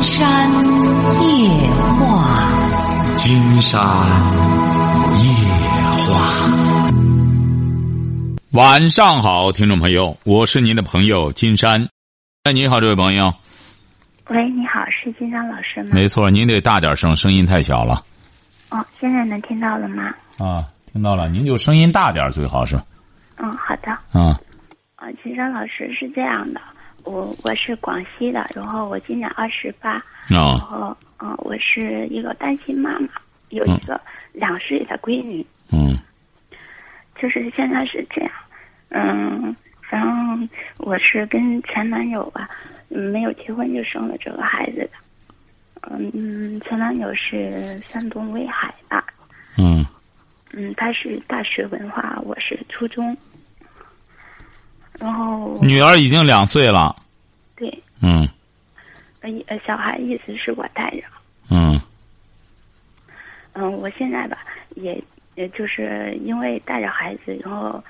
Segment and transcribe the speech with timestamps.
[0.00, 0.50] 金山
[1.20, 3.78] 夜话，金山
[5.12, 5.20] 夜
[6.08, 6.50] 话。
[8.52, 11.86] 晚上好，听众朋友，我是您的朋友金山。
[12.44, 13.30] 哎，你好，这位朋友。
[14.28, 15.90] 喂，你好，是金山老师吗？
[15.92, 18.02] 没错，您得大点声，声音太小了。
[18.70, 20.04] 哦，现在能听到了吗？
[20.38, 22.74] 啊，听到了，您就声音大点最好是。
[23.36, 23.90] 嗯，好的。
[24.18, 24.40] 啊。
[24.96, 26.60] 啊，金山老师是这样的，
[27.04, 29.92] 我我是广西的，然后我今年二十八。
[29.92, 30.04] 啊。
[30.28, 33.08] 然后，嗯，我是一个单亲妈妈，
[33.48, 34.00] 有一个
[34.32, 35.44] 两岁的闺女。
[35.72, 35.98] 嗯。
[37.20, 38.32] 就是现在是这样，
[38.88, 39.54] 嗯，
[39.90, 42.48] 然后我是跟前男友吧，
[42.88, 45.90] 没有结婚就生了这个孩子的。
[45.90, 49.02] 嗯，前男友是山东威海的。
[49.58, 49.84] 嗯。
[50.52, 53.16] 嗯，他是大学文化，我是初中。
[55.00, 55.58] 然后。
[55.60, 56.94] 女儿已经两岁了。
[57.56, 57.68] 对。
[58.00, 58.28] 嗯。
[59.22, 61.02] 呃，小孩意思是我带着。
[61.50, 61.80] 嗯。
[63.52, 64.38] 嗯，我现在吧，
[64.76, 65.02] 也
[65.34, 67.82] 也就是因为带着孩子，然后，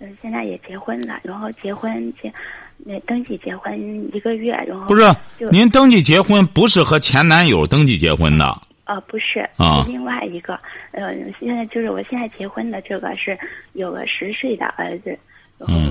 [0.00, 2.32] 嗯，现在也结婚了，然后结婚结，
[2.78, 3.78] 那登记结婚
[4.14, 5.04] 一个月，然后不是
[5.50, 8.46] 您登记结婚不是和前男友登记结婚的？
[8.84, 10.58] 啊，不是，啊，另外一个，
[10.90, 13.38] 呃，现在就是我现在结婚的这个是
[13.74, 15.16] 有个十岁的儿子，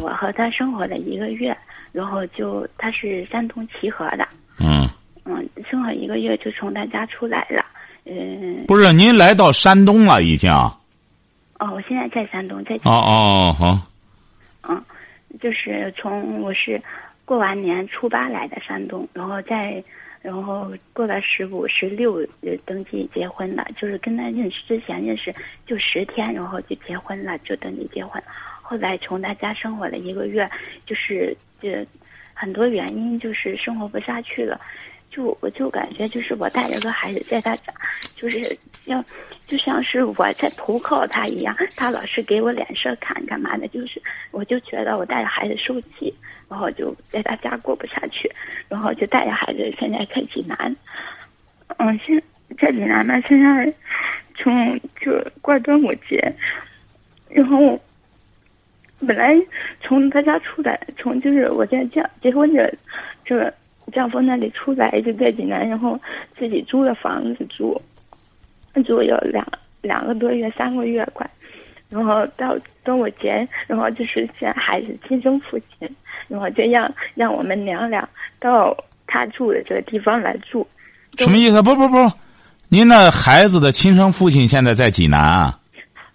[0.02, 1.56] 我和他生活了一个月，
[1.92, 4.28] 然后就他是山东齐河的，
[4.60, 4.90] 嗯，
[5.26, 7.66] 嗯，生活一个月就从他家出来了。
[8.06, 10.52] 嗯，不是，您来到山东了已经。
[10.52, 10.76] 哦，
[11.60, 12.76] 我现在在山东，在。
[12.84, 13.78] 哦哦好。
[14.68, 14.84] 嗯，
[15.40, 16.82] 就是从我是
[17.26, 19.84] 过完年初八来的山东，然后再
[20.22, 22.26] 然后过了十五、十六
[22.66, 25.34] 登记结婚了，就是跟他认识之前认识
[25.66, 28.22] 就十天，然后就结婚了，就登记结婚。
[28.62, 30.50] 后来从他家生活了一个月，
[30.86, 31.86] 就是这
[32.34, 34.62] 很多原因，就是生活不下去了。
[35.12, 37.74] 就我就感觉就是我带着个孩子在他家，
[38.16, 39.04] 就是像
[39.46, 44.02] 就像是我在投靠他一样，他老是给我脸色看干嘛的，就是
[44.32, 46.14] 我就觉得我带着孩子受气，
[46.50, 48.32] 然后就在他家过不下去，
[48.70, 50.76] 然后就带着孩子现在在济南，
[51.78, 52.24] 嗯，现
[52.58, 53.74] 在济南呢，现在
[54.38, 55.12] 从就
[55.42, 56.34] 过端午节，
[57.30, 57.78] 然后
[59.06, 59.36] 本来
[59.82, 62.74] 从他家出来，从就是我在结结婚这
[63.26, 63.54] 这。
[63.92, 66.00] 丈夫那里出来就在济南，然后
[66.38, 67.80] 自己租了房子住，
[68.86, 69.46] 住有两
[69.82, 71.30] 两个多月、三个月快，
[71.90, 75.90] 然后到端午节，然后就是见孩子亲生父亲，
[76.28, 78.08] 然后就让让我们娘俩
[78.40, 78.76] 到
[79.08, 80.66] 他住的这个地方来住。
[81.18, 81.62] 什么意思？
[81.62, 82.12] 不不不，
[82.70, 85.60] 您那孩子的亲生父亲现在在济南啊？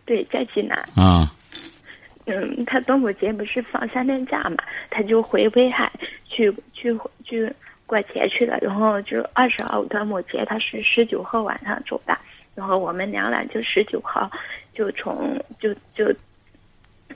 [0.05, 0.79] 对，在济南。
[0.95, 1.31] 啊。
[2.25, 4.57] 嗯，他端午节不是放三天假嘛，
[4.91, 5.93] 他就回威海
[6.29, 7.53] 去去去。
[7.87, 12.19] 过节去了，然后就二十号端午节，他是十九号晚上走的，
[12.57, 14.29] 然后我们娘俩就十九号
[14.75, 16.13] 就从就就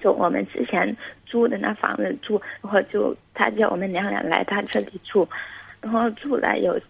[0.00, 5.28] 从我们之前租的那房子住，然后就他叫我们娘俩来他这里住，
[5.80, 6.80] 然后住了有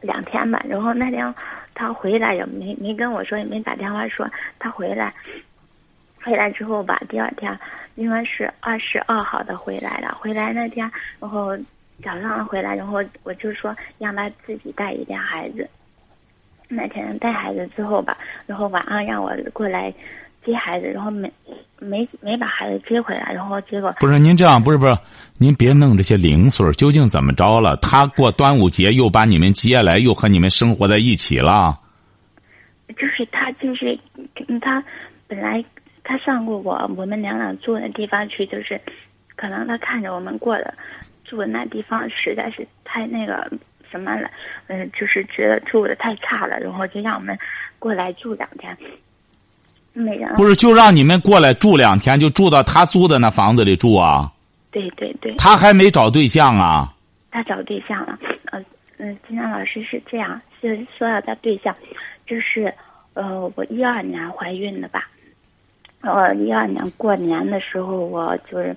[0.00, 1.34] 两天吧，然后那天
[1.74, 5.12] 他回来也没没跟我说，也没打电话说他回来，
[6.22, 7.58] 回来之后吧，第二天
[7.96, 10.88] 应该是二十二号的回来了，回来那天
[11.18, 11.58] 然后。
[12.02, 15.68] 早上回来，然后我就说让他自己带一点孩子。
[16.68, 18.16] 那天带孩子之后吧，
[18.46, 19.92] 然后晚上让我过来
[20.44, 21.32] 接孩子，然后没
[21.80, 24.96] 没没把孩子接回来，然后结果不是您这样，不是不是，
[25.36, 27.76] 您别弄这些零碎究竟怎么着了？
[27.78, 31.76] 他过端午节又把你们接来，又和你们生活在一起了？
[32.96, 33.98] 就是他，就是
[34.60, 34.82] 他
[35.26, 35.64] 本来
[36.04, 38.80] 他上过我我们娘俩住的地方去，就是
[39.34, 40.72] 可能他看着我们过的。
[41.30, 43.48] 住的那地方实在是太那个
[43.88, 44.28] 什么了，
[44.66, 47.38] 嗯，就是觉得住的太差了，然后就让我们
[47.78, 48.76] 过来住两天。
[49.92, 54.28] 没人不是就让你们过来住两天，就住到他租的那房子里住啊？
[54.72, 55.32] 对对对。
[55.36, 56.92] 他还没找对象啊？
[57.30, 58.60] 他找对象了，呃
[58.98, 61.72] 嗯，金阳老师是这样，是说到他对象，
[62.26, 62.74] 就是
[63.14, 65.08] 呃，我一二年怀孕的吧？
[66.02, 68.76] 我一二年过年的时候，我就是。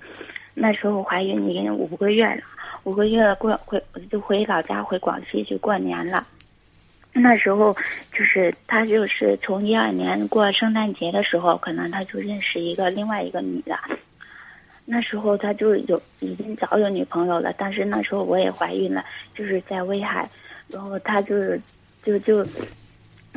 [0.56, 2.40] 那时候怀孕已经五个月了，
[2.84, 6.26] 五个月过回就回老家回广西去过年了。
[7.12, 7.74] 那时候
[8.12, 13.78] 就是他就是从一二年过圣诞节的时候，可能他就认识一个另外一个女的。
[14.84, 19.04] 那时候他就有已经早有女朋友了，但是那时候我也怀孕了，
[19.34, 20.28] 就是在威海，
[20.68, 21.60] 然后他就是
[22.02, 22.46] 就就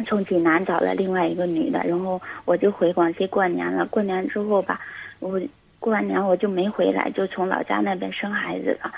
[0.05, 3.85] 从济南找了另外一个女的，然后我就回广西过年了。
[3.85, 4.81] 过年之后吧，
[5.19, 5.41] 我。
[5.79, 8.91] 过完年我就没回来，就从老家那边生孩子了。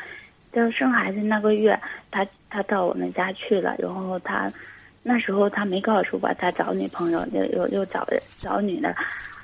[0.51, 1.79] 就生孩子那个月，
[2.11, 4.51] 他他到我们家去了，然后他
[5.03, 8.07] 那时候他没告诉我他找女朋友，又又又找
[8.39, 8.95] 找女的，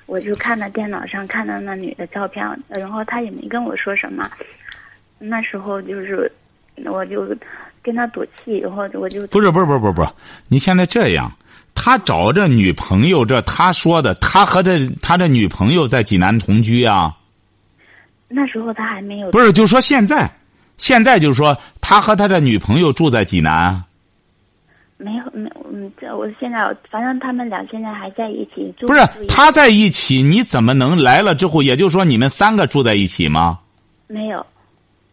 [0.06, 4.30] 我就看到电脑上看到那女的照片，然后他也没跟我说什么。
[5.18, 6.32] 那时候就是
[6.86, 7.26] 我就
[7.82, 10.10] 跟他赌气，然后我就不是不是不是不是不是，
[10.50, 11.32] 你现在这样，
[11.74, 17.16] 他找这女朋友，这他说的，他和这他这女朋友在济南同居啊。
[18.28, 20.30] 那时候他还没有不是，就说现在，
[20.78, 23.84] 现在就是说他和他的女朋友住在济南。
[24.98, 28.88] 没有没有，嗯，这我现在反正他们俩现在还在一起住。
[28.88, 31.62] 不是他在一起，你怎么能来了之后？
[31.62, 33.60] 也就是说你们三个住在一起吗？
[34.08, 34.46] 没有，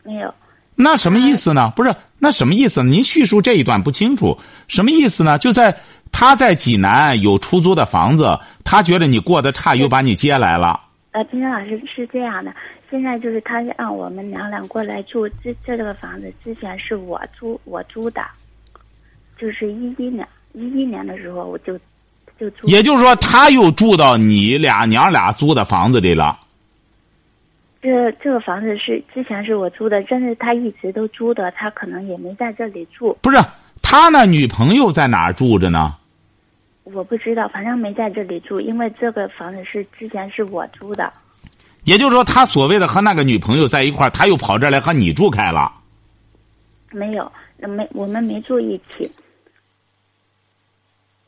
[0.04, 0.32] 没有。
[0.76, 1.72] 那什么意思呢？
[1.74, 2.82] 不是那什么意思？
[2.84, 4.38] 您叙述这一段不清楚，
[4.68, 5.36] 什么意思呢？
[5.36, 5.76] 就在
[6.12, 10.80] 他在济南有出租的房子，他觉得你过得差，又把你接来了。
[11.12, 12.54] 呃，金山老师是这样的。
[12.90, 18.22] 现在就是他让我们娘俩过来住，这这个房子之前是我租我租的，
[19.38, 21.78] 就是一一年一一年的时候我就
[22.38, 22.66] 就租。
[22.66, 26.38] 也就是说，他又住到你俩娘俩租的房子里了。
[27.82, 33.18] 这这个房子是之前是我租的，但是他一直都租的，他可能也没在这里住。
[33.20, 33.38] 不是
[33.82, 35.96] 他那女朋友在哪儿住着呢？
[36.84, 41.12] 我不知道，反正没在这里住，因为这个房子是之前是我租的。
[41.84, 45.72] 也就是说，他所谓的和那个女朋友在一块儿，他又跑这儿来和你住开了。
[46.90, 49.10] 没有，没我们没住一起。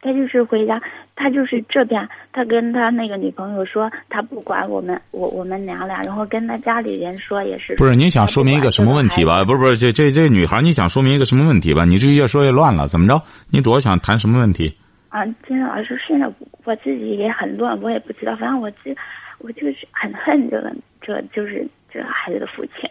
[0.01, 0.79] 他就是回家，
[1.17, 7.75] 他就是这边，他跟他那个女朋友说，他不管我们，我我们娘俩，然后跟他家里人说也是。
[7.77, 9.43] 不是，您想说明一个什么问题吧？
[9.45, 11.87] 不是不是，这这这女孩，你想说明一个什么问题吧？
[11.87, 13.23] 你这越说越乱了，怎么着？
[13.49, 14.77] 你主要想谈什么问题？
[15.15, 16.27] 啊，金老师，现在
[16.65, 18.95] 我自己也很乱，我也不知道，反正我这。
[19.39, 20.73] 我就是很恨这个，
[21.03, 22.89] 这就是这孩子的父亲。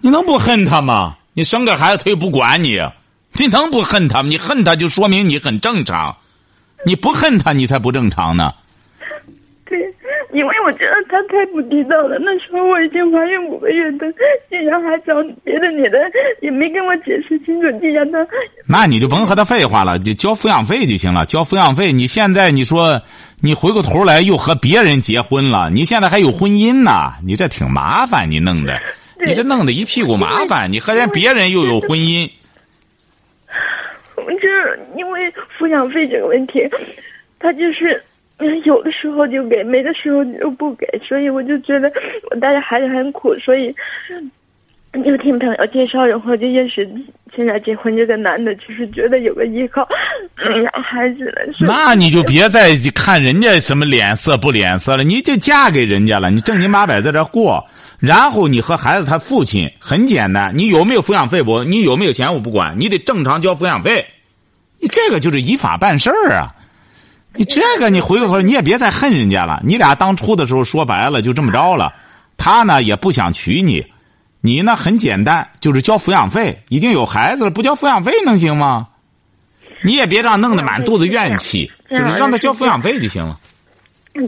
[0.00, 1.16] 你能不恨他吗？
[1.32, 2.78] 你生个孩子他又不管你，
[3.32, 4.28] 你能不恨他吗？
[4.28, 6.16] 你恨他就说明你很正常，
[6.84, 8.52] 你不恨他你才不正常呢。
[10.36, 12.18] 对，因为我觉得他太不地道了。
[12.20, 14.06] 那时候我已经怀孕五个月的，
[14.50, 15.98] 竟然还找别的女的，
[16.40, 18.18] 也没跟我解释清楚，竟然他……
[18.68, 21.24] 那你就甭和他废话了，就交抚养费就行了。
[21.26, 23.02] 交抚养费，你现在你说。
[23.42, 28.80] 你回过头来又和别人结婚了，你现在还有婚姻呢，你这挺麻烦，你弄的，
[29.26, 32.30] 你这弄得一屁股麻烦，你和人别人又有婚姻。
[34.16, 34.48] 我这
[34.96, 35.20] 因为
[35.58, 36.66] 抚养费这个问题，
[37.38, 38.02] 他就是
[38.64, 41.90] 有的时候就给，没的时候就不给，所以我就觉得
[42.30, 43.74] 我带着孩子很苦，所以。
[45.04, 46.88] 就听朋友介绍，然后就认识
[47.36, 49.86] 现在结婚这个男的，就是觉得有个依靠，
[50.62, 51.42] 养孩子了。
[51.66, 57.62] 那你就别再看人家什么脸色不脸色了，你就嫁给人家了，你正经八百在这过，
[58.00, 61.62] 然后你和孩子他父亲很简单，你有没有抚养费不？
[61.62, 64.06] 你有没有钱我不管，你得正常交抚养费，
[64.80, 66.55] 你这个就是依法办事儿啊。
[67.36, 71.92] 你这个你回过头你也别再恨人家了，你俩当初的时候说白了就这么着了，
[72.36, 73.84] 他呢也不想娶你。
[74.40, 74.76] 你呢？
[74.76, 76.62] 很简单，就是交抚养费。
[76.68, 78.86] 已经有孩子了，不交抚养费能行吗？
[79.82, 83.38] 你也别让弄得满肚子怨气，就是让他交抚养费就行了。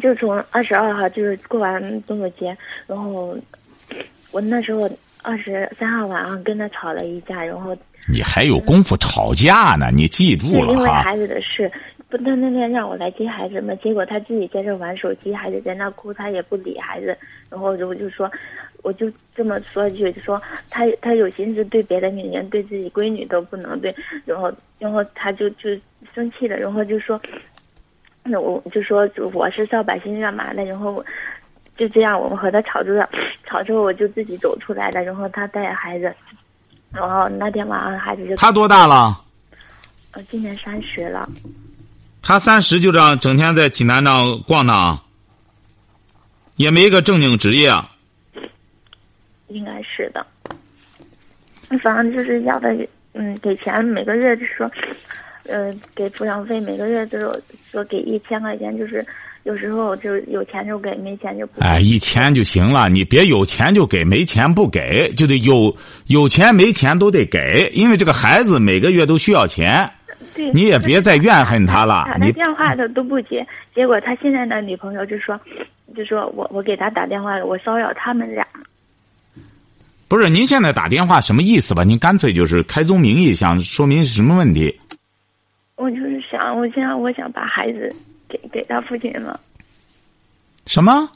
[0.03, 2.57] 就从二十二号就是过完中秋节，
[2.89, 3.37] 然后
[4.33, 4.91] 我那时候
[5.23, 7.77] 二十三号晚上跟他吵了一架，然后
[8.11, 9.91] 你还有功夫吵架呢？
[9.95, 10.73] 你记住了哈。
[10.73, 11.71] 因为孩子的事，
[12.09, 17.17] 不，他那天让我来接孩子嘛，结果他自己在这玩手机，孩子在那哭，他也不理孩子，
[17.51, 18.31] 然后我就说。
[18.85, 23.93] 我就这么说一句，就说他他有心思对别的女人，对自己闺女都不能对，
[24.25, 25.69] 然后然后他就就
[26.15, 27.21] 生气了，然后就说，
[28.23, 31.05] 那我就说我是扫把星干嘛的，然后
[31.77, 33.11] 就这样我们和他吵着了，
[33.45, 36.15] 吵之后我就自己走出来了，然后他带着孩子，
[36.93, 39.13] 然后那天晚上孩子就他多大了？
[40.13, 41.29] 呃，今年三十了。
[42.21, 45.01] 他三十就这样整天在济南那逛荡，
[46.57, 47.73] 也没个正经职业。
[49.49, 50.27] 应该是的，
[51.83, 52.69] 反正就是要的，
[53.15, 54.71] 嗯，给钱，每个月就说，
[55.45, 59.03] 呃，给抚养费，每个月都有说给一千块钱，就是
[59.45, 61.63] 有时候就有钱就给，没钱就不。
[61.63, 65.75] 哎，一千就行了，你别有钱就给，没钱不给，就得有
[66.09, 69.91] 有钱没钱都得给，因为这个孩子每个月都需要钱。
[70.39, 70.53] 对。
[70.53, 72.05] 你也别再怨恨他了。
[72.07, 75.39] 打他电话他都不接，结果他现在的女朋友就说，
[75.97, 78.47] 就说我我给他打电话了，我骚扰他们俩。
[80.09, 81.85] 不是您现在打电话什么意思吧？
[81.85, 84.81] 您干脆就是开宗明义，想说明什么问题？
[85.77, 87.89] 我就是想，我现在我想把孩子
[88.29, 89.39] 给给他父亲了。
[90.67, 91.11] 什么？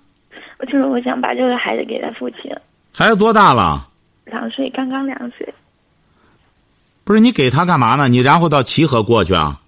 [0.59, 2.53] 我就是我想把这个孩子给他父亲。
[2.95, 3.89] 孩子多大了？
[4.25, 5.55] 两岁，刚刚两岁。
[7.05, 8.09] 不是你给他干嘛呢？
[8.09, 9.61] 你然后到齐河过去啊？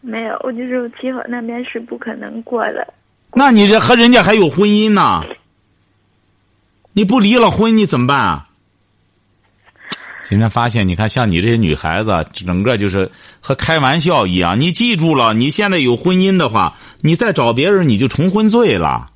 [0.00, 2.92] 没有，我就是齐河那边是不可能过的。
[3.32, 5.22] 那你这和人家还有婚姻呢？
[6.92, 8.48] 你不离了婚你怎么办啊？
[10.24, 14.60] 今天发现，你看像你这些女孩子，整个就是和开玩笑一样。
[14.60, 19.10] 你记住了，你现在有婚姻的话，你再找别人你就重婚罪了，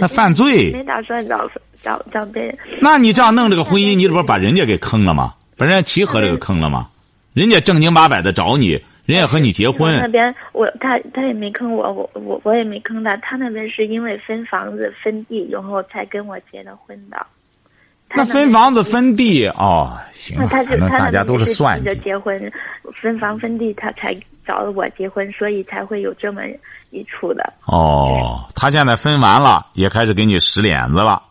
[0.00, 0.72] 那犯罪。
[0.72, 1.50] 没打算找
[1.82, 2.58] 找找别人。
[2.80, 5.34] 那你这样弄这个婚姻，你这不是把人家给坑了吗？
[5.60, 6.88] 把人家齐河这个坑了吗？
[7.34, 8.70] 人家正经八百的找你，
[9.04, 9.94] 人家和你结婚。
[10.00, 13.14] 那边我他他也没坑我，我我我也没坑他。
[13.18, 17.26] 他那边是因为分房子分地，然后才跟我结的婚的。
[18.14, 22.50] 那分房子分地哦，行，反正大家都是算着结婚，
[23.02, 26.40] 分房分地，他才找了我结婚，所以才会有这么
[26.88, 27.52] 一出的。
[27.66, 31.22] 哦，他现在分完了，也开始给你使脸子了。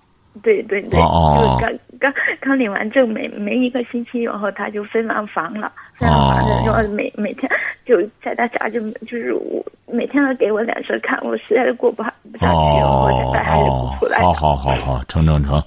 [0.44, 7.50] 对对对，哦刚刚刚领完证没没一个星期，然后他就分完房了，分完房子，然后每每天
[7.86, 14.20] 就在他家就就是我每天都给我脸色看，我实在是过不下去，我才带孩子不出来。
[14.20, 15.62] 好好好好，成成成。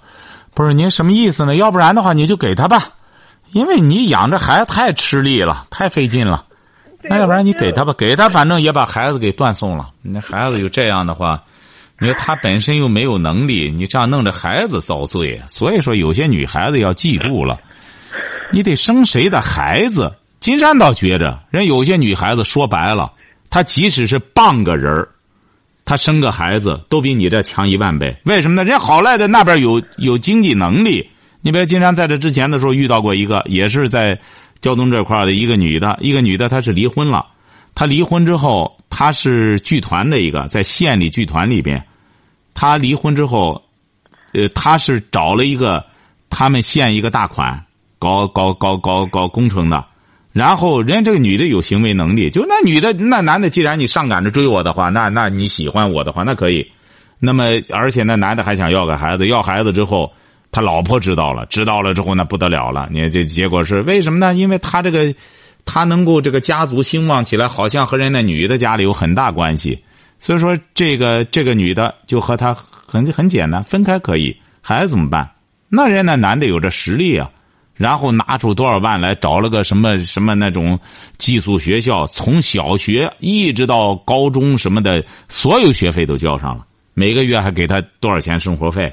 [0.55, 1.55] 不是您什么意思呢？
[1.57, 2.79] 要不然的话，你就给他吧，
[3.52, 6.45] 因为你养这孩子太吃力了，太费劲了。
[7.05, 9.88] 那要不然你给他吧，给他反正也把孩子给断送了。
[10.02, 11.43] 那孩子有这样的话，
[12.02, 15.40] 你说他本身又没有能力，你这样弄着孩子遭罪。
[15.47, 17.61] 所以说，有些女孩子要记住了，
[18.50, 20.12] 你得生谁的孩子。
[20.40, 23.12] 金山倒觉着，人有些女孩子说白了，
[23.49, 25.09] 她即使是半个人儿。
[25.85, 28.62] 他生个孩子都比你这强一万倍，为什么呢？
[28.64, 31.09] 人家好赖在那边有有经济能力。
[31.40, 34.18] 你比如金山在这之前的时候遇到过一个，也是在
[34.61, 37.26] 交通这块的一个女的，一个女的她是离婚了。
[37.75, 41.85] 她离婚之后，她是剧团的一个，在县里剧团里边。
[42.54, 43.62] 他离婚之后，
[44.32, 45.85] 呃，他是找了一个
[46.30, 47.64] 他们县一个大款，
[47.99, 49.87] 搞搞搞搞搞工程的。
[50.32, 56.66] 然后，人家这个女的有行为能力，就那女的那男的，既然你上赶着追我的话，那那你喜欢我的话，那可以。
[57.21, 60.11] 那么，而且那男的还想要个孩子，要孩子之后，
[60.50, 62.88] 他老婆知道了，知道了之后那不得了了。
[62.90, 64.35] 你这结果是为什么呢？
[64.35, 65.14] 因为他这个，
[65.66, 69.85] 他能够这个家族兴旺起来，好像和人那女的家里有很大关系。
[70.23, 75.29] 所以说，这个这个女的就和他很很简单，分开可以，孩子怎么办？
[75.69, 77.29] 那人那男的有这实力啊。
[77.75, 80.79] 然后拿出多少万来找了个什么什么那种
[81.19, 86.64] 寄宿学校，从小学一直到高中什么的，所有学费都交上了，
[86.95, 88.93] 每个月还给他多少钱生活费。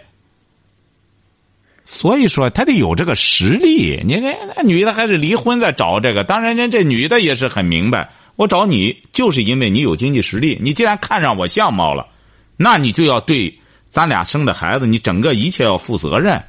[1.86, 4.02] 所以说他得有这个实力。
[4.04, 8.10] 你看那女的还是离婚再找这个，当然人这女的也是很明白，
[8.40, 10.58] 我找你就是因为你有经济实力。
[10.62, 12.08] 你既然看上我相貌了，
[12.56, 16.42] 那你就要对咱俩生的孩子，你整个一切要负责任。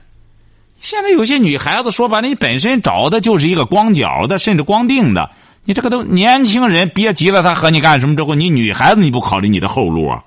[0.79, 5.33] 现在有些女孩子说白了，你本身找的就是一个光脚的，甚至光腚的。
[5.65, 10.23] 你这个都年轻人，别急了，他和你干什么之后，你女孩子你不考虑你的后路啊？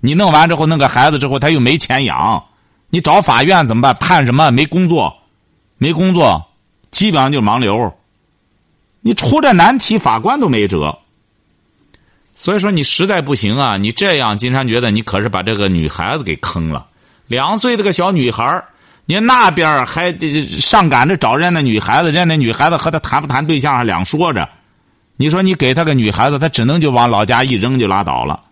[0.00, 2.44] 你弄完之后，弄个孩子之后，他又没钱养，
[2.90, 3.96] 你找法院怎么办？
[3.98, 4.50] 判什么？
[4.50, 5.16] 没工作，
[5.78, 6.50] 没工作，
[6.90, 7.94] 基本上就盲流。
[9.00, 10.98] 你出这难题，法官都没辙。
[12.34, 13.76] 所以说，你实在不行啊！
[13.76, 16.86] 你这样，金山觉得你可是把这个女孩子给坑了。
[17.26, 18.64] 两岁这个小女孩
[19.04, 20.16] 你那边还
[20.46, 24.48] 上赶着找人家那女孩子，人家那女孩子和他谈不谈对象还两说着。
[25.16, 28.44] 你说你给他个女孩子，他只能就往老家一扔就拉倒了。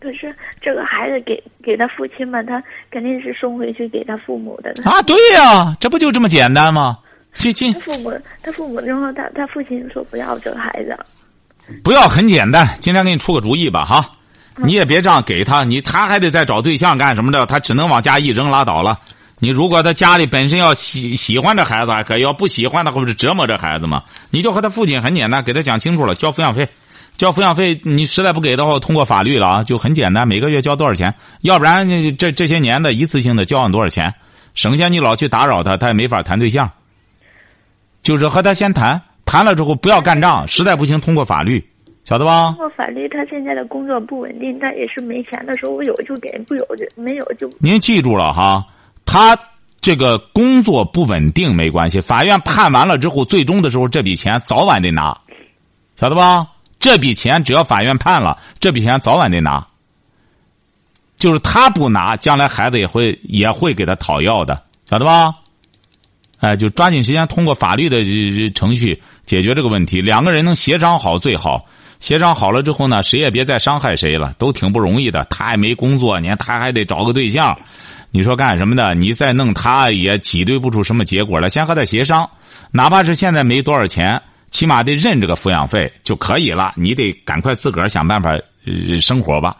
[0.00, 4.70] 可是这个孩子给给他父亲嘛，他肯定是送回去给他父母的。
[4.84, 6.98] 啊，对呀，这不就这么简单吗？
[7.34, 7.72] 亲亲。
[7.74, 8.12] 他父母，
[8.42, 10.96] 他父母，然后他他父亲说不要这个孩子。
[11.82, 14.04] 不要很简单，今天给你出个主意吧，哈。
[14.56, 17.44] 你也别这样给他，你他还得再找对象干什么的？
[17.46, 19.00] 他只能往家一扔拉倒了。
[19.40, 24.04] 你如果他家里本身要喜喜欢这孩子还可以，要不喜欢的话不是折磨这孩子吗？
[24.30, 26.68] 你就和他父亲很简单，给他讲清楚了，交抚养费，
[27.16, 27.80] 交抚养费。
[27.82, 31.12] 你实在不给的话，通过法律了啊，就很简单，每个月交多少钱？
[31.40, 34.14] 要不然这这些年的一次性的交上多少钱？
[34.54, 36.70] 省下你老去打扰他，他也没法谈对象。
[38.04, 41.68] 就是和他先谈谈了之后，不要干仗，实在不行通过法律。
[42.04, 42.48] 晓得吧？
[42.48, 47.48] 通过法律，他现在的工作不稳定，他也是没钱的时候，我有就给，不有就没有就。
[47.58, 48.66] 您记住了哈，
[49.06, 49.34] 他
[49.80, 55.18] 这个工作不稳定没关系，法院判完了之后，最终的时候这笔钱早晚得拿，
[55.98, 56.46] 晓得吧？
[56.78, 59.66] 这笔钱只要法院判了，这笔钱早晚得拿。
[61.16, 65.32] 就是他不拿，将来孩子也会也会给他讨要的，晓得吧？
[66.44, 68.04] 哎，就抓紧时间通过法律的
[68.50, 71.64] 程序解决这个问题，两个人能协商好最好。
[72.00, 75.26] 协商好了之后呢，谁也别再伤害谁了，都挺不容易的。
[75.30, 77.58] 他也没工作，你看他还得找个对象，
[78.10, 78.94] 你说干什么的？
[78.94, 81.48] 你再弄他也挤兑不出什么结果来。
[81.48, 82.28] 先和他协商，
[82.70, 84.20] 哪怕是现在没多少钱，
[84.50, 86.74] 起码得认这个抚养费就可以了。
[86.76, 88.32] 你得赶快自个儿想办法
[89.00, 89.56] 生活吧，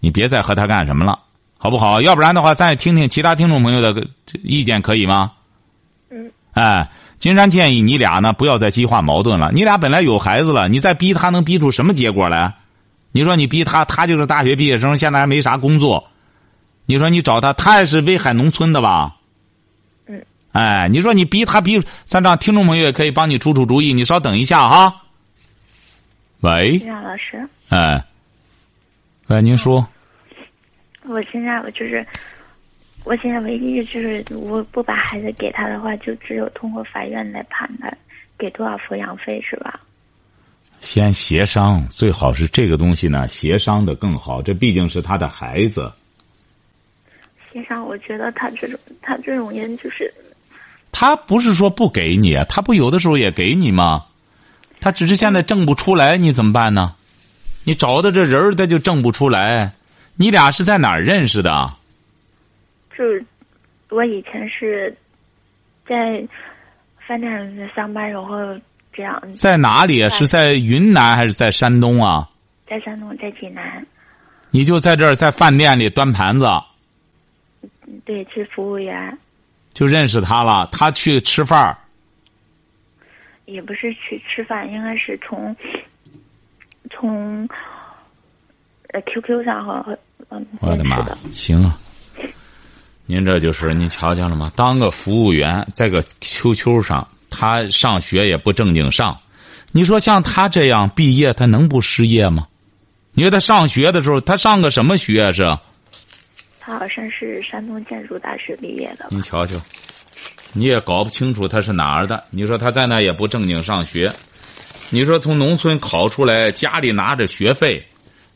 [0.00, 1.16] 你别再和他干什么了，
[1.58, 2.02] 好不好？
[2.02, 4.04] 要不然的话，咱也听听其他听众朋友的
[4.42, 5.30] 意见，可以吗？
[6.14, 6.30] 嗯。
[6.52, 6.88] 哎。
[7.20, 9.50] 金山建议你俩呢，不要再激化矛盾了。
[9.54, 12.52] 你俩本来有孩子了，你再逼他，能逼出什么结果来？
[13.12, 16.10] 你说你逼他，他就是大学毕业生，现在还没啥工作。
[16.84, 19.16] 你说你找他，他也是威海农村的吧？
[20.06, 20.22] 嗯。
[20.52, 23.94] 哎，你说你逼他逼，咱让听众朋友也可以帮你出出主意。
[23.94, 24.94] 你稍等一下哈。
[26.40, 26.76] 喂。
[26.84, 27.48] 杨老师。
[27.70, 28.04] 哎。
[29.28, 29.88] 喂，您说。
[31.04, 32.06] 我现在我就是。
[33.04, 37.92] 我现在唯一就是，我不把孩子给他的话，就只有通过法院来判他
[38.38, 39.78] 给多少抚养费，是吧？
[40.80, 44.42] 先协商，最好是这个东西呢，协商的更好。
[44.42, 45.92] 这毕竟是他的孩子。
[47.52, 50.12] 协商，我觉得他这种，他这种人就是。
[50.90, 54.04] 他不是说不给你，他不有的时候也给你吗？
[54.80, 56.94] 他只是现在挣不出来，你怎么办呢？
[57.64, 59.72] 你找的这人他就挣不出来。
[60.16, 61.74] 你俩是在哪儿认识的？
[62.96, 63.24] 就是
[63.90, 64.96] 我以前是
[65.86, 66.26] 在
[67.06, 68.36] 饭店上班，然后
[68.92, 69.20] 这样。
[69.32, 70.08] 在哪里？
[70.08, 72.28] 是在云南还是在山东啊？
[72.66, 73.84] 在山东，在济南。
[74.50, 76.46] 你就在这儿，在饭店里端盘子。
[78.04, 79.18] 对，是服务员。
[79.72, 81.76] 就认识他了，他去吃饭。
[83.46, 85.54] 也不是去吃饭，应该是从
[86.90, 87.46] 从
[88.88, 89.98] 呃 QQ 上和
[90.30, 90.46] 嗯。
[90.60, 91.04] 我的妈！
[91.32, 91.78] 行啊。
[93.06, 94.50] 您这就是您瞧见了吗？
[94.56, 99.18] 当个服务员，在个 QQ 上，他上学也不正经上。
[99.72, 102.46] 你说像他这样毕业，他能不失业吗？
[103.12, 105.42] 你说他上学的时候，他上个什么学是？
[106.60, 109.06] 他好像是山东建筑大学毕业的。
[109.10, 109.60] 你瞧瞧，
[110.54, 112.24] 你也搞不清楚他是哪儿的。
[112.30, 114.10] 你说他在那也不正经上学，
[114.88, 117.86] 你说从农村考出来，家里拿着学费，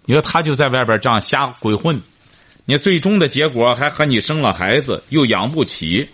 [0.05, 1.99] 你说他就在外边这样瞎鬼混。
[2.71, 6.07] 你最终的结果还和你生了孩子，又养不起，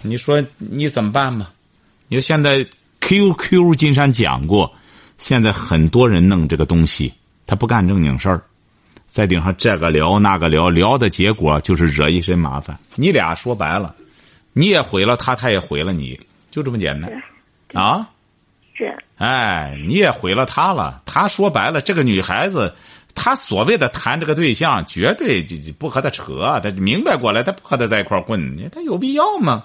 [0.00, 1.52] 你说你怎么办吧？
[2.06, 2.64] 你说现在
[3.00, 4.72] QQ 金山讲过，
[5.18, 7.12] 现在很多人弄这个东西，
[7.48, 8.40] 他不干正经事儿，
[9.08, 12.78] 在顶上这个聊那个聊，聊的结果就是惹一身麻烦。
[12.94, 13.92] 你俩说白了，
[14.52, 16.16] 你也毁了他，他也毁了你，
[16.52, 17.10] 就这么简单。
[17.74, 18.08] 啊？
[18.72, 18.96] 是。
[19.16, 21.02] 哎，你也毁了他了。
[21.06, 22.72] 他说白了，这个女孩子。
[23.14, 29.64] 他所谓的谈这个对象，绝对就不和他扯，他明白过来，他不和他在一块混，他有必要吗？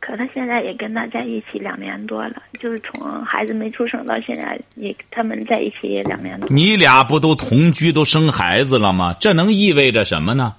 [0.00, 6.46] 可他现在也跟他在一起两年多了，就是从孩子没出生到现在，也他们在一起也两年多。
[6.50, 9.16] 你俩不都同居，都生孩子了吗？
[9.18, 10.56] 这能意味着什么呢？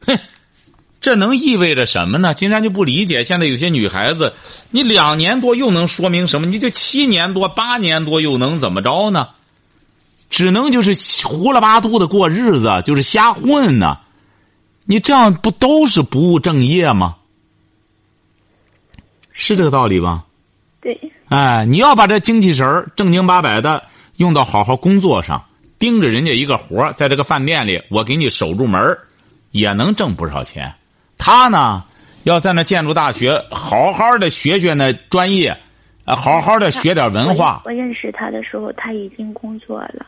[0.00, 0.18] 哼，
[1.00, 2.34] 这能意味着什么呢？
[2.34, 4.32] 金山就不理解，现在有些女孩子，
[4.72, 6.46] 你两年多又能说明什么？
[6.48, 9.28] 你就七年多、八年多又能怎么着呢？
[10.34, 10.92] 只能就是
[11.24, 13.98] 胡了八嘟的过日子，就是瞎混呢。
[14.84, 17.14] 你这样不都是不务正业吗？
[19.32, 20.24] 是这个道理吧？
[20.80, 20.98] 对。
[21.28, 23.84] 哎，你要把这精气神儿正经八百的
[24.16, 25.40] 用到好好工作上，
[25.78, 28.98] 盯着人家一个活在这个饭店里，我给你守住门
[29.52, 30.74] 也能挣不少钱。
[31.16, 31.84] 他呢，
[32.24, 35.56] 要在那建筑大学好好的学学那专业，
[36.04, 37.62] 好好的学点文化。
[37.66, 40.04] 我认识他的时候，他已经工作了。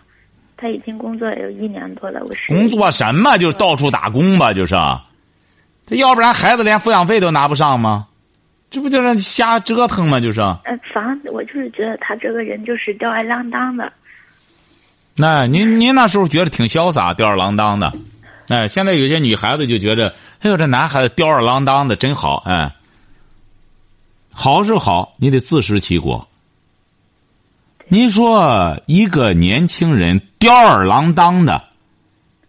[0.57, 3.37] 他已经工作有一年多了，我是工作什么？
[3.37, 4.75] 就是到处打工吧，就是。
[4.75, 8.09] 他要不然孩子连抚养费都拿不上吗？
[8.71, 10.19] 这不就是瞎折腾吗？
[10.19, 10.40] 就是。
[10.40, 13.92] 呃，反正我就是觉得他这个人就是吊儿郎当的。
[15.14, 17.92] 那您您那时候觉得挺潇洒，吊儿郎当的。
[18.49, 22.73] 哎，现在有些女孩子就觉得，哎呦，这男孩子吊儿郎当的真好，哎。
[24.33, 26.29] 好是好，你得自食其果。
[27.88, 31.64] 您说一个年轻人吊儿郎当的，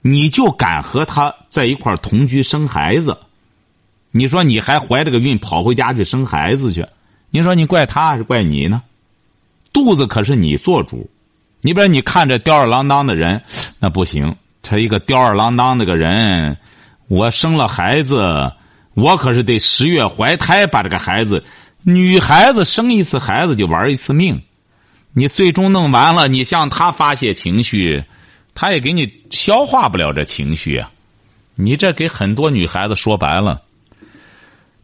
[0.02, 3.18] 你就敢和他在一块同居生孩子？
[4.12, 6.86] 你说你还怀着个孕跑回家去生孩子去？
[7.30, 8.82] 你说你怪他还是怪你呢？
[9.72, 11.10] 肚子可是你做主，
[11.62, 13.42] 你比如你看着吊儿郎当的人，
[13.80, 14.36] 那不行。
[14.62, 16.58] 他一个吊儿郎当的个人，
[17.08, 18.52] 我生了孩子，
[18.96, 21.44] 我可是得十月怀胎把这个孩子。
[21.84, 24.42] 女孩子生一次孩子就玩一次命。
[25.18, 28.04] 你最终弄完了，你向他发泄情绪，
[28.54, 30.92] 他也给你消化不了这情绪啊！
[31.56, 33.64] 你这给很多女孩子说白了，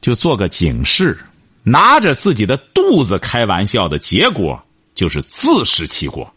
[0.01, 1.19] 就做个警示：
[1.61, 4.59] 拿着自己的肚子开玩笑的结果，
[4.95, 6.33] 就是自食其果。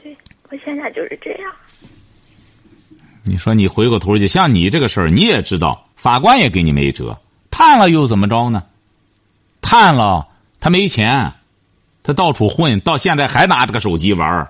[0.00, 0.16] 对
[0.48, 1.52] 我现在就是这样。
[3.24, 8.62] 你说你回过头去，像你这个事儿，你也知道，法官也给你没辙，判了又怎么着呢？
[9.60, 10.28] 判了
[10.60, 11.32] 他没钱，
[12.06, 14.48] 他到处混，到现在还拿着个手机玩，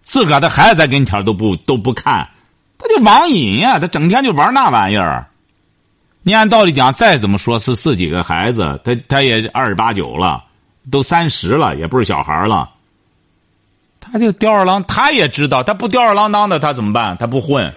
[0.00, 2.26] 自个儿的孩子在跟前都不都不看，
[2.78, 5.26] 他就网瘾呀、他整天就玩那玩意儿。
[6.22, 10.42] 你按道理讲，再怎么说是四几个孩子，他他也二十八九了，
[10.90, 12.70] 都三十了，也不是小孩了。
[14.00, 17.14] 他就吊儿郎，他也知道，他不吊儿郎当的，他怎么办？
[17.18, 17.70] 他不混。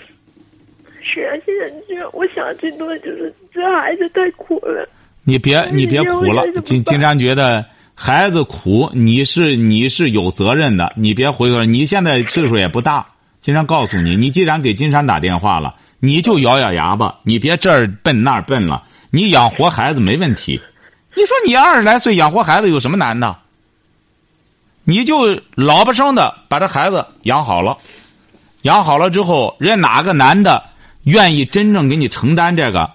[1.04, 4.88] 是啊，现在这我想最多就是这孩子太苦了。
[5.24, 7.66] 你别你别苦了金金山觉得
[7.96, 11.64] 孩子苦，你是你是有责任的，你别回头。
[11.64, 13.06] 你现在岁数也不大，
[13.42, 20.60] 金山告诉你，你既然给金山打电话了，你就咬咬牙吧，你别这儿笨那儿笨了，你养活孩子没问题。
[21.16, 23.38] 你说你二十来岁养活孩子有什么难的？
[24.84, 27.78] 你就老不生的把这孩子养好了，
[28.64, 30.64] 养好了之后，人家哪个男的
[31.04, 32.90] 愿意真正给你承担这个，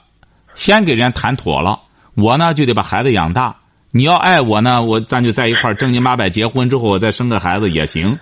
[0.57, 1.79] 先给人家谈妥了。
[2.15, 3.55] 我呢就得把孩子养大。
[3.97, 8.19] 你要爱我呢，我咱就在一块儿正经八百结婚之后，我再生个孩子也行。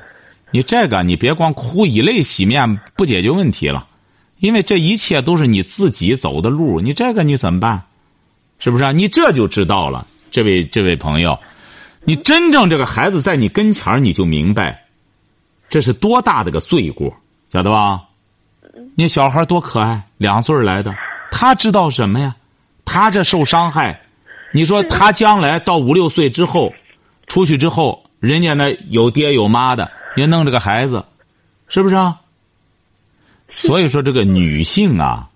[0.53, 3.89] 你这个你别光哭，以泪洗面不解决问题了，
[4.39, 6.81] 因为这一切都是你自己走的路。
[6.81, 7.83] 你这个你怎么办？
[8.61, 8.93] 是不是、啊？
[8.93, 11.37] 你这就知道了，这位这位朋友，
[12.05, 14.85] 你真正这个孩子在你跟前儿你就明白，
[15.69, 17.13] 这是多大的个罪过，
[17.53, 18.01] 晓得吧？
[18.95, 20.95] 你小孩多可爱，两岁儿来的，
[21.33, 22.37] 他知道什么呀？
[22.85, 24.01] 他这受伤害，
[24.55, 26.73] 你说他将来到五六岁之后，
[27.27, 31.05] 出去之后，人家那有爹有妈的，也弄这个孩子，
[31.67, 32.21] 是不是啊？
[33.51, 35.29] 所以说，这个女性啊，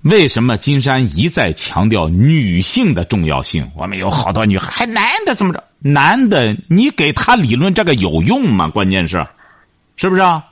[0.00, 3.70] 为什么金山一再强调女性的重要性？
[3.76, 5.62] 我们有好多女孩，还男的怎么着？
[5.80, 8.68] 男的，你给他理论这个有用吗？
[8.68, 9.26] 关键是，
[9.96, 10.42] 是不是啊？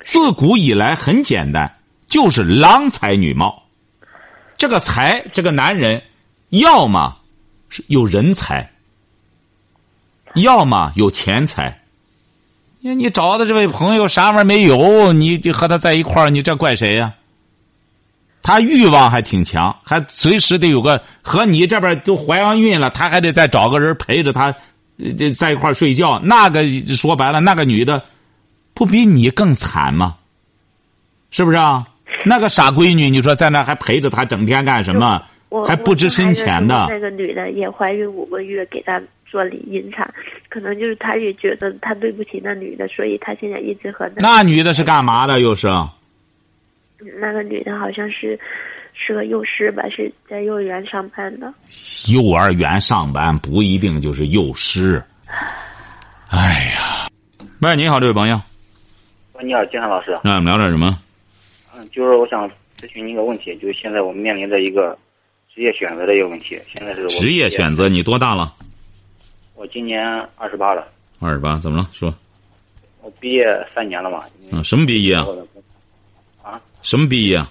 [0.00, 1.76] 自古以来很简单，
[2.06, 3.62] 就是郎才女貌。
[4.56, 6.02] 这个才，这个男人，
[6.50, 7.23] 要么是
[7.86, 8.70] 有人才，
[10.34, 11.80] 要么有钱财。
[12.80, 15.12] 你你找的这位朋友啥玩意儿没有？
[15.12, 17.14] 你就和他在一块儿，你这怪谁呀、
[18.42, 24.54] 他欲望还挺强，还随时得有个和你这边都怀完孕了，他还得再找个人陪着他，
[25.16, 26.20] 这在一块儿睡觉。
[26.22, 28.04] 那个说白了，那个女的，
[28.74, 30.16] 不比你更惨吗？
[31.30, 31.86] 是不是啊？
[32.26, 35.22] 那个傻闺女，你说在那还陪着他，整天干什么？
[35.60, 40.12] 我还不知深浅的我那个女的也怀孕五个月，给她做理孕产，
[40.48, 45.40] 可能就是他也觉得他对不起那女的，所以他现在一直和那女的是干嘛的？
[45.40, 45.68] 又是
[47.20, 48.38] 那个女的好像是
[48.94, 51.52] 是个幼师吧，是在幼儿园上班的。
[52.12, 55.02] 幼儿园上班，不一定就是幼师。
[56.30, 57.08] 哎呀，
[57.60, 58.40] 喂，你好，这位朋友，
[59.34, 60.14] 喂，你好，金山老师。
[60.24, 60.98] 那我们聊点什么？
[61.76, 64.96] 嗯，就是我想咨询您一个问题，就是现在我们面临着一个
[65.54, 66.60] 职业选择的一个问题。
[66.74, 68.52] 现在是我职业选择，你多大了？
[69.54, 70.04] 我今年
[70.36, 70.88] 二十八了，
[71.20, 71.88] 二十八，怎么了？
[71.92, 72.12] 说，
[73.02, 74.24] 我毕业三年了嘛。
[74.50, 75.26] 嗯，什么毕业啊？
[76.42, 77.36] 啊什么毕业？
[77.36, 77.48] 啊！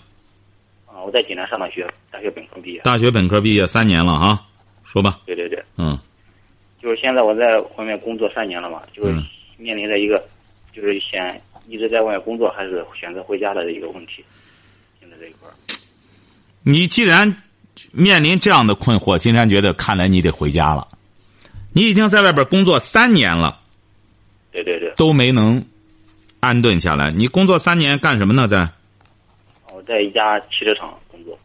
[1.05, 2.81] 我在济南上大学，大学本科毕业。
[2.81, 4.45] 大学本科毕业三年了啊？
[4.83, 5.97] 说吧，对对对，嗯
[6.81, 9.25] 就是现在我在外面工作三年了嘛，就是嗯
[9.57, 10.21] 面临着一个，
[10.73, 11.35] 就是想
[11.67, 14.23] 一直在外面工作，还是选择回家的一个问题。
[14.99, 15.55] 现在这一块儿，
[16.63, 17.33] 你既然
[17.91, 20.88] 面临这样的困惑，金山觉得看来你得回家了。
[21.73, 23.59] 你已经在外边工作三年了，
[24.51, 25.65] 对对对，都没能
[26.39, 27.12] 安顿下来。
[27.12, 28.47] 你工作三年干什么呢？
[28.47, 28.69] 在
[29.73, 31.38] 我在一家汽车厂工作，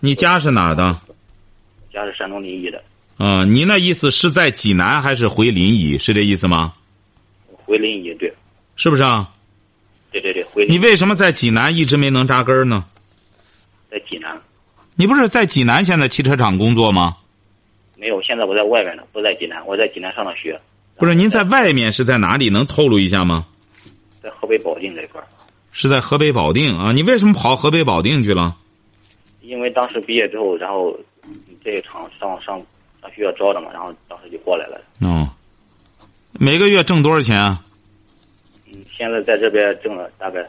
[0.00, 1.00] 你家是哪儿的？
[1.90, 2.82] 家是山东临沂的，
[3.16, 5.98] 啊、你那意思是在济南还是回临沂？
[5.98, 6.74] 是这意思吗？
[7.64, 8.32] 回临沂，对
[8.76, 9.32] 是不是啊？
[10.12, 12.84] 对对对，回你为什么在济南一直没能扎根呢？
[13.90, 14.38] 在济南。
[15.00, 17.18] 你不是在济南现在汽车厂工作吗？
[17.96, 20.60] 没有，现在我在外面呢，不在济南，我在济南上的学。
[20.96, 22.50] 不是，您在外面是在哪里？
[22.50, 23.46] 能透露一下吗？
[24.20, 25.26] 在河北保定这一块儿，
[25.70, 26.90] 是在河北保定啊？
[26.90, 28.56] 你为什么跑河北保定去了？
[29.40, 30.98] 因为当时毕业之后，然后
[31.62, 32.60] 这个厂上上
[33.00, 34.80] 上学校招的嘛，然后当时就过来了。
[35.00, 35.30] 哦，
[36.32, 37.64] 每个月挣多少钱啊？
[38.66, 40.44] 嗯，现在在这边挣了大概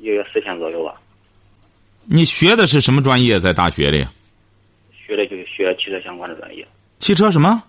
[0.00, 1.00] 一个月四千左右吧，
[2.04, 3.38] 你学的是什么专业？
[3.38, 4.06] 在大学里？
[5.06, 6.66] 学的就是学汽车相关的专业，
[6.98, 7.62] 汽车什么？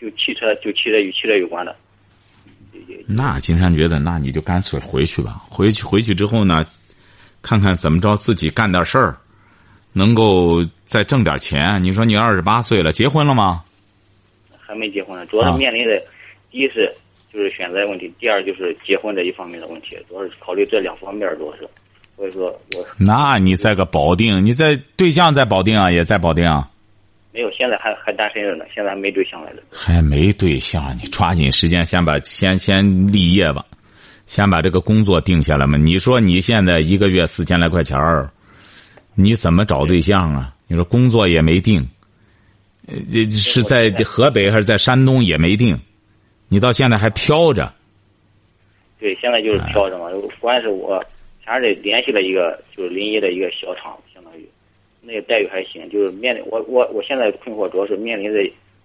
[0.00, 1.74] 就汽车就汽车与汽车有关的。
[3.06, 5.42] 那金山觉得，那你就干脆回去吧。
[5.48, 6.64] 回去回去之后呢，
[7.42, 9.16] 看看怎么着自己干点事儿，
[9.92, 11.82] 能够再挣点钱。
[11.82, 13.64] 你说你二十八岁了，结婚了吗？
[14.58, 16.00] 还没结婚呢，主要是面临的，
[16.50, 16.94] 第一是
[17.32, 21.68] 就就是选择问题，第二就是结婚这一方面的问题，主要是考虑这两方面，主要是，
[22.18, 26.68] 所以说我那你在个保定，你在对象在保定啊，也在保定啊，
[27.32, 29.62] 没有，现在还还单身着呢，现在还没对象来着。
[29.70, 33.64] 还没对象，你抓紧时间先把先先立业吧，
[34.26, 35.78] 先把这个工作定下来嘛。
[35.78, 38.28] 你说你现在一个月四千来块钱儿，
[39.14, 40.52] 你怎么找对象啊？
[40.66, 41.88] 你说工作也没定，
[42.88, 45.78] 呃，这是在河北还是在山东也没定，
[46.48, 47.72] 你到现在还飘着。
[48.98, 50.06] 对，现在就是飘着嘛。
[50.40, 51.00] 关键是我
[51.48, 54.46] 前儿得联系了一个就是临沂的一个小厂，相当于
[55.00, 55.88] 那个待遇还行。
[55.88, 58.38] 就是面临我我我现在困惑主要是面临着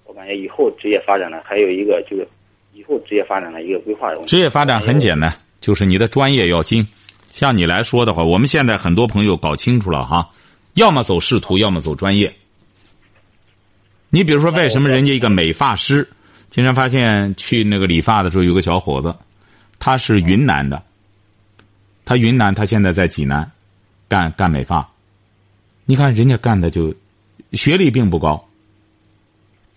[0.05, 2.25] 我感觉以后职业发展呢，还有一个就是
[2.73, 4.27] 以后职业发展的一个规划问题。
[4.27, 6.87] 职业发展很简单，就是你的专业要精。
[7.27, 10.29] 像你来说的话，我们现在很多朋友搞清楚了哈，
[10.75, 12.31] 要么走仕途，要么走专业。
[14.09, 16.07] 你比如说，为什么人家一个美发师，
[16.49, 19.13] 经常发现去那个理发的时候，有个小伙子，
[19.79, 20.81] 他是云南的，
[22.05, 23.51] 他云南，他现在在济南
[24.07, 24.89] 干干美发。
[25.85, 26.95] 你看人家干的就
[27.51, 28.47] 学历并不高，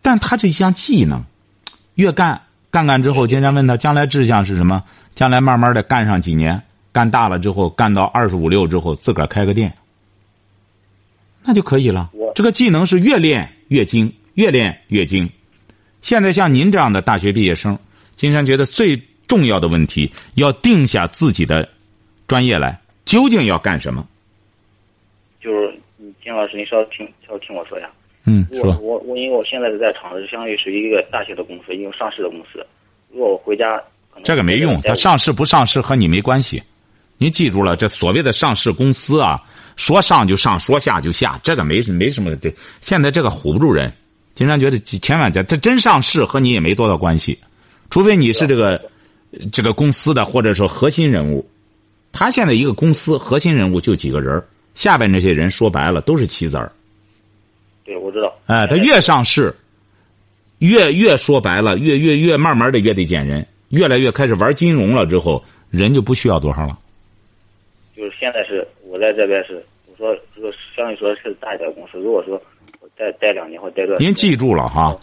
[0.03, 1.25] 但他这一项技能，
[1.95, 4.85] 越干干干之后，经常问他将来志向是什么？
[5.15, 6.63] 将来慢慢的干上几年，
[6.93, 9.75] 干大了之后，干到二十五六之后，自个儿开个店，
[11.43, 12.11] 那就可以了。
[12.35, 15.31] 这个技能是越练越精，越练越精。
[16.03, 17.79] 现在像您这样的大学毕业生，
[18.15, 21.69] 金山觉得最重要的问题要定下自己的
[22.27, 24.07] 专业来，究竟要干什么？
[25.41, 25.73] 就是
[26.23, 27.89] 金老师，您稍听稍听我说呀。
[28.25, 32.67] 嗯，我说我我因为我现在是在厂子，相当于是一个大型的公司，一个上市的公司。
[33.13, 33.77] 如果我回家，
[34.11, 36.61] 可能这个没用，它上市不上市和你没关系。
[37.19, 39.41] 您记住了，这所谓的上市公司啊，
[39.77, 42.53] 说上就上，说下就下，这个没没什么的。
[42.81, 43.93] 现在这个唬不住人，
[44.35, 47.39] 经常觉得千万家这真上市和你也没多大关系，
[47.89, 48.91] 除非你是这个
[49.53, 51.49] 这个公司的或者说核心人物。
[52.19, 56.73] 他现在一个公司核心人物就几个人儿下边这些人说白了都是棋子儿。
[57.85, 58.35] 对，我知道。
[58.47, 59.55] 哎，他越上市，
[60.61, 66.79] 越越说白了，越越越慢慢的越得见人，越来越开始玩金融了之后，人就不需要多少了。
[67.95, 72.41] 就是现在是我在这边是，我说这个相当于说是大一点的公司，如果说
[72.81, 74.99] 我再待两年或待多，您记住了哈，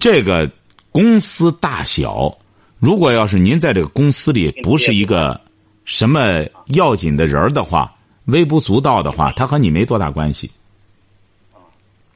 [0.00, 0.50] 这个
[0.90, 2.36] 公司大小，
[2.80, 5.40] 如果要是您在这个公司里不是一个
[5.86, 6.44] 什么
[6.74, 7.90] 要紧的人儿的话，
[8.26, 10.50] 微不足道的话，他和你没多大关系。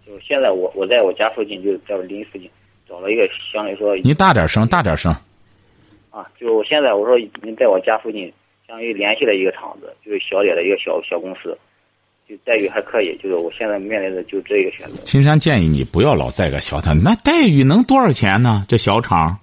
[0.04, 2.50] 就是现在我我在我家附近，就是在我邻附近
[2.88, 5.14] 找了一个相当于说你大点声，大点声。
[6.10, 8.26] 啊，就是我现在我说已经在我家附近，
[8.66, 11.56] 相当于联系了一个厂子，就是小点的一个小小公司，
[12.28, 13.16] 就待遇还可以。
[13.22, 15.00] 就是我现在面临的就这一个选择。
[15.04, 18.66] 青山建议你不要老在个小厂，那待遇能多少钱呢？
[18.68, 19.38] 这小厂，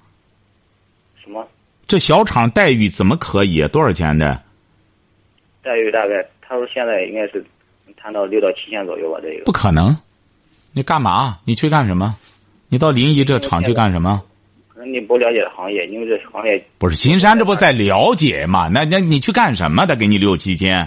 [1.88, 3.66] 这小厂待遇怎么可以？
[3.70, 4.42] 多少钱的？
[5.64, 7.46] 待遇大概他说现在应该是
[7.96, 9.96] 谈到六到七千左右吧，这个不可能！
[10.74, 11.40] 你干嘛？
[11.46, 12.16] 你去干什么？
[12.70, 14.22] 你到临沂这厂去干什么？
[14.68, 18.68] 可能你不了解行业，因为这行业不是金山，这不在了解嘛？
[18.68, 19.86] 那那你去干什么？
[19.86, 20.82] 他给你六七千，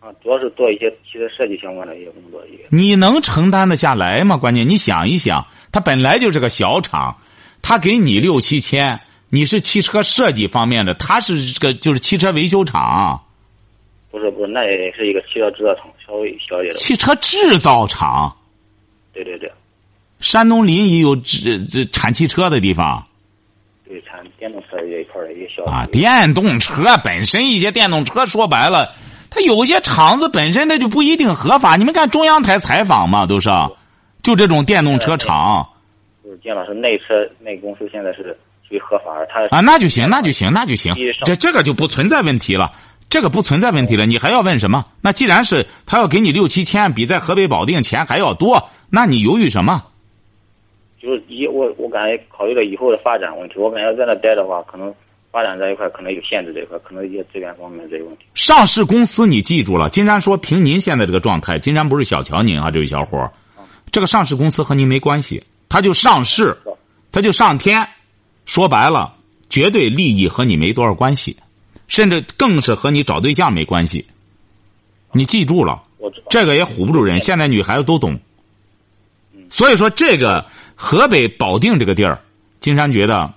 [0.00, 2.42] 啊，主要是做一些汽车设计相关的一些工作。
[2.68, 4.36] 你能承担得下来吗？
[4.36, 7.18] 关键你想一想，他本来就是个小厂，
[7.62, 13.20] 他给你六七千，你是汽车设计方面的，他是这个就是汽车维修厂、
[14.10, 16.78] 不是不是，那也是一个汽车制造厂，稍微小一点的。
[16.78, 18.36] 汽车制造厂。
[19.12, 19.50] 对对对，
[20.20, 23.04] 山东临沂有这这产汽车的地方。
[23.86, 25.64] 对产电动车这一块儿的一个小。
[25.64, 28.94] 啊，电动车本身一些电动车说白了，
[29.30, 31.76] 它有些厂子本身它就不一定合法。
[31.76, 33.50] 你们看中央台采访嘛，都是
[34.22, 35.68] 就这种电动车厂。
[36.24, 38.36] 就是金老师，那车那公司现在是属
[38.74, 40.92] 于合法的，他啊，那就行，那就行，那就行
[41.24, 42.72] 这这个就不存在问题了。
[43.10, 44.84] 这个不存在问题了，你还要问什么？
[45.00, 49.84] 那既然是他要给你六七千，比在河北保定钱还要多，那你犹豫什么？
[51.00, 54.92] 就是以我我感觉考虑了以后的发展问题，我感觉在那待的话，可能
[55.30, 58.24] 发展这一块可能有限制，这一块可能一些资源方面这些问题。
[58.34, 63.30] 上市公司你记住了，金山说凭您现在这个状态，金山不是小瞧您啊，这位小伙儿，
[63.92, 66.56] 这个上市公司和您没关系，他就上市，
[67.12, 67.86] 他就上天，
[68.46, 69.14] 说白了，
[69.48, 71.36] 绝对利益和你没多少关系，
[71.88, 74.06] 甚至更是和你找对象没关系。
[75.12, 75.82] 你记住了，
[76.28, 78.18] 这个也唬不住人，现在女孩子都懂。
[79.48, 82.20] 所以说，这个河北保定这个地儿，
[82.60, 83.32] 金山觉得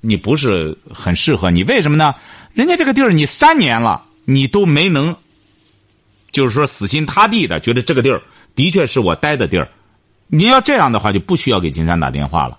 [0.00, 1.64] 你不是很适合你。
[1.64, 2.14] 为什么呢？
[2.54, 5.16] 人家这个地儿你三年了，你都没能，
[6.30, 8.22] 就是说死心塌地的觉得这个地儿
[8.54, 9.68] 的确是我待的地儿。
[10.28, 12.58] 你要这样的话，就不需要给金山打电话了。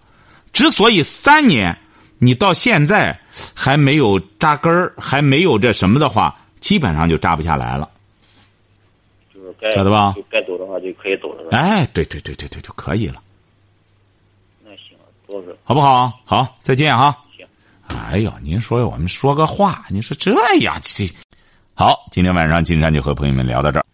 [0.54, 1.78] 之所以三年
[2.18, 3.18] 你到现在
[3.56, 7.90] 还没有扎根儿，还没有这什么的话，基本上就扎不下来了。
[9.34, 11.58] 就是该晓得吧就该走的话就可以走了，吧？
[11.58, 13.22] 哎，对对对对对，就可以了，
[14.64, 16.12] 那行，多是好不好？
[16.26, 17.18] 好，再见哈。
[17.36, 17.46] 行。
[17.88, 21.10] 哎呦，您说我们说个话，你说这样这，
[21.74, 23.86] 好，今天晚上金山就和朋友们聊到这儿。